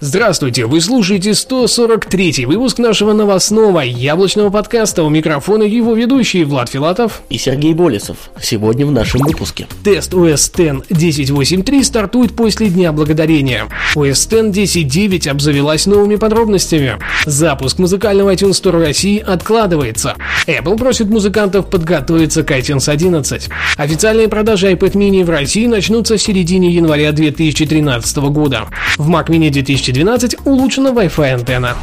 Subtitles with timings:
[0.00, 5.04] Здравствуйте, вы слушаете 143 выпуск нашего новостного яблочного подкаста.
[5.04, 8.30] У микрофона его ведущие Влад Филатов и Сергей Болесов.
[8.42, 9.68] Сегодня в нашем выпуске.
[9.84, 13.68] Тест OS X 10.8.3 стартует после Дня Благодарения.
[13.94, 16.98] OS X 10.9 обзавелась новыми подробностями.
[17.24, 20.16] Запуск музыкального iTunes Store России откладывается.
[20.48, 23.48] Apple просит музыкантов подготовиться к iTunes 11.
[23.76, 28.66] Официальные продажи iPad mini в России начнутся в середине января 2013 года.
[28.98, 31.74] В Mac mini 2012 2012 улучшена Wi-Fi антенна.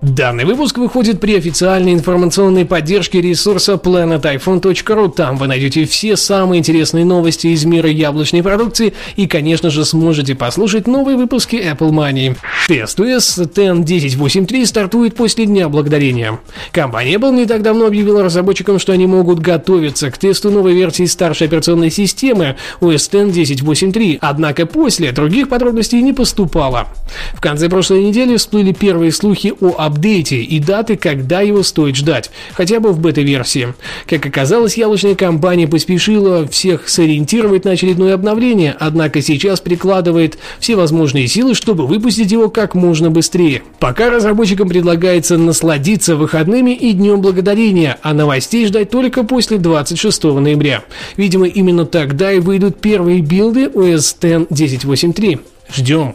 [0.00, 5.10] Данный выпуск выходит при официальной информационной поддержке ресурса planetiphone.ru.
[5.10, 10.36] Там вы найдете все самые интересные новости из мира яблочной продукции и, конечно же, сможете
[10.36, 12.36] послушать новые выпуски Apple Money.
[12.68, 16.38] Тест OS X 10.8.3 стартует после Дня Благодарения.
[16.70, 21.06] Компания Apple не так давно объявила разработчикам, что они могут готовиться к тесту новой версии
[21.06, 26.86] старшей операционной системы OS X 10.8.3, однако после других подробностей не поступало.
[27.34, 32.30] В конце прошлой недели всплыли первые слухи о апдейте и даты, когда его стоит ждать,
[32.52, 33.74] хотя бы в бета-версии.
[34.06, 41.26] Как оказалось, яблочная компания поспешила всех сориентировать на очередное обновление, однако сейчас прикладывает все возможные
[41.26, 43.62] силы, чтобы выпустить его как можно быстрее.
[43.80, 50.84] Пока разработчикам предлагается насладиться выходными и Днем Благодарения, а новостей ждать только после 26 ноября.
[51.16, 54.16] Видимо, именно тогда и выйдут первые билды OS X
[54.50, 55.40] 10.8.3.
[55.74, 56.14] Ждем.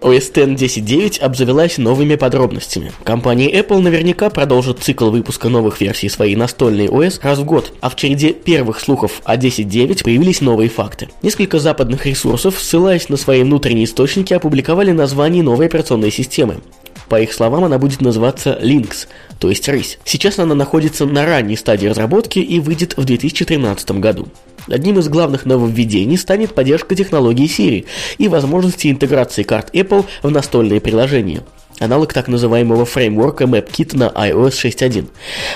[0.00, 2.92] OS X 10.9 обзавелась новыми подробностями.
[3.02, 7.90] Компания Apple наверняка продолжит цикл выпуска новых версий своей настольной OS раз в год, а
[7.90, 11.08] в череде первых слухов о 10.9 появились новые факты.
[11.22, 16.60] Несколько западных ресурсов, ссылаясь на свои внутренние источники, опубликовали название новой операционной системы.
[17.08, 19.08] По их словам, она будет называться Lynx,
[19.40, 19.98] то есть рысь.
[20.04, 24.28] Сейчас она находится на ранней стадии разработки и выйдет в 2013 году.
[24.70, 27.86] Одним из главных нововведений станет поддержка технологии Siri
[28.18, 31.42] и возможности интеграции карт Apple в настольные приложения
[31.80, 35.08] аналог так называемого фреймворка MapKit на iOS 6.1.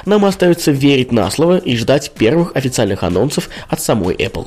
[0.07, 4.47] Нам остается верить на слово и ждать первых официальных анонсов от самой Apple.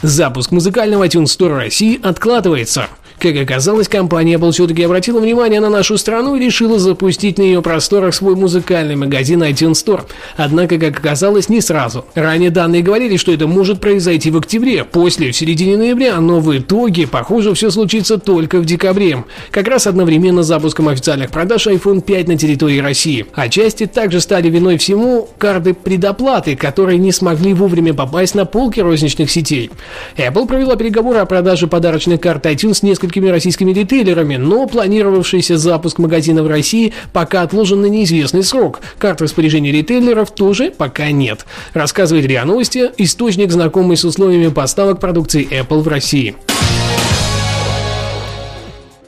[0.00, 2.88] Запуск музыкального iTunes Store России откладывается.
[3.18, 7.62] Как оказалось, компания Apple все-таки обратила внимание на нашу страну и решила запустить на ее
[7.62, 10.02] просторах свой музыкальный магазин iTunes Store.
[10.36, 12.04] Однако, как оказалось, не сразу.
[12.14, 16.56] Ранее данные говорили, что это может произойти в октябре, после в середине ноября, но в
[16.56, 19.24] итоге, похоже, все случится только в декабре.
[19.50, 23.26] Как раз одновременно с запуском официальных продаж iPhone 5 на территории России.
[23.34, 29.28] Отчасти также стали виной всему карты предоплаты, которые не смогли вовремя попасть на полки розничных
[29.28, 29.72] сетей.
[30.16, 35.98] Apple провела переговоры о продаже подарочных карт iTunes с несколькими российскими ритейлерами, но планировавшийся запуск
[35.98, 38.80] магазина в России пока отложен на неизвестный срок.
[38.98, 41.46] Карт распоряжения ритейлеров тоже пока нет.
[41.72, 46.36] Рассказывает РИА Новости, источник, знакомый с условиями поставок продукции Apple в России.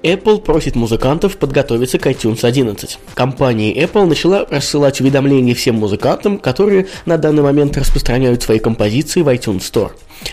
[0.03, 2.99] Apple просит музыкантов подготовиться к iTunes 11.
[3.15, 9.29] Компания Apple начала рассылать уведомления всем музыкантам, которые на данный момент распространяют свои композиции в
[9.29, 9.91] iTunes Store.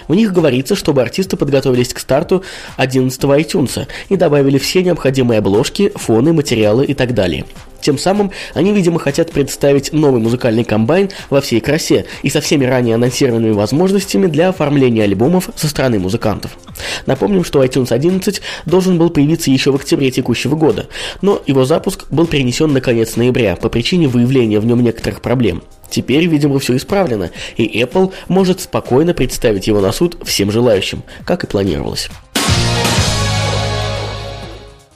[0.08, 2.44] В них говорится, чтобы артисты подготовились к старту
[2.78, 7.46] 11 iTunes и добавили все необходимые обложки, фоны, материалы и так далее.
[7.88, 12.66] Тем самым они, видимо, хотят представить новый музыкальный комбайн во всей красе и со всеми
[12.66, 16.58] ранее анонсированными возможностями для оформления альбомов со стороны музыкантов.
[17.06, 20.88] Напомним, что iTunes 11 должен был появиться еще в октябре текущего года,
[21.22, 25.64] но его запуск был перенесен на конец ноября по причине выявления в нем некоторых проблем.
[25.90, 31.46] Теперь, видимо, все исправлено, и Apple может спокойно представить его на суд всем желающим, как
[31.46, 32.10] и планировалось.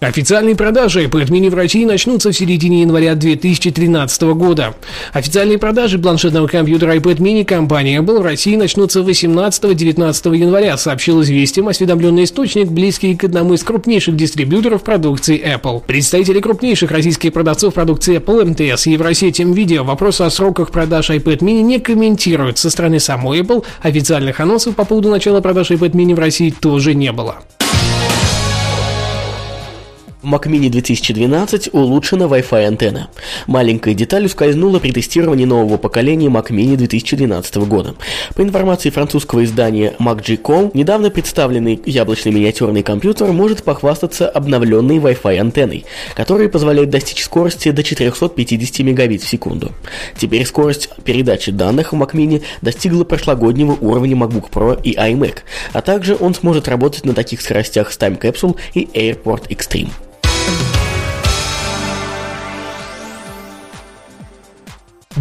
[0.02, 4.74] Официальные продажи mini в России начнутся в середине января 2013 года.
[5.14, 11.68] Официальные продажи планшетного компьютера iPad mini компании Apple в России начнутся 18-19 января, сообщил известием
[11.68, 15.84] осведомленный источник, близкий к одному из крупнейших дистрибьюторов продукции Apple.
[15.86, 21.62] Представители крупнейших российских продавцов продукции Apple, МТС Евросеть Видео вопросы о сроках продаж iPad mini
[21.62, 22.58] не комментируют.
[22.58, 26.96] Со стороны самой Apple официальных анонсов по поводу начала продаж iPad mini в России тоже
[26.96, 27.44] не было.
[30.22, 33.10] В Mac Mini 2012 улучшена Wi-Fi антенна.
[33.48, 37.96] Маленькая деталь ускользнула при тестировании нового поколения Mac Mini 2012 года.
[38.36, 45.86] По информации французского издания MacG.com, недавно представленный яблочный миниатюрный компьютер может похвастаться обновленной Wi-Fi антенной,
[46.14, 49.72] которая позволяет достичь скорости до 450 мегабит в секунду.
[50.20, 55.40] Теперь скорость передачи данных в Mac Mini достигла прошлогоднего уровня MacBook Pro и iMac,
[55.74, 59.90] а также он сможет работать на таких скоростях с Time Capsule и AirPort Extreme.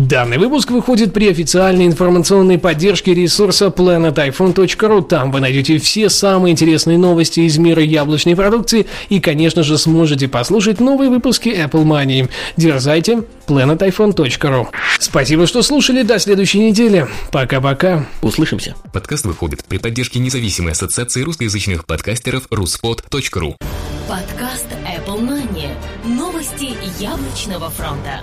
[0.08, 5.06] Данный выпуск выходит при официальной информационной поддержке ресурса planetiphone.ru.
[5.06, 10.26] Там вы найдете все самые интересные новости из мира яблочной продукции и, конечно же, сможете
[10.26, 12.30] послушать новые выпуски Apple Money.
[12.56, 14.68] Дерзайте, planetiphone.ru.
[14.98, 16.00] Спасибо, что слушали.
[16.00, 17.06] До следующей недели.
[17.30, 18.06] Пока-пока.
[18.22, 18.76] Услышимся.
[18.94, 23.56] Подкаст выходит при поддержке независимой ассоциации русскоязычных подкастеров ruspod.ru.
[24.08, 25.68] Подкаст Apple Money.
[26.06, 28.22] Новости яблочного фронта.